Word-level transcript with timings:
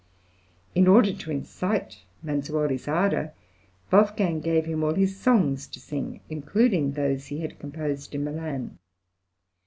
In 0.73 0.87
order 0.87 1.13
to 1.13 1.29
incite 1.29 2.01
Manzuoli's 2.25 2.87
ardour, 2.87 3.33
Wolfgang 3.91 4.39
gave 4.39 4.65
him 4.65 4.83
all 4.83 4.95
his 4.95 5.15
songs 5.19 5.67
to 5.67 5.79
sing, 5.79 6.21
including 6.27 6.93
those 6.93 7.27
he 7.27 7.41
had 7.41 7.59
composed 7.59 8.15
in 8.15 8.23
Milan. 8.23 8.79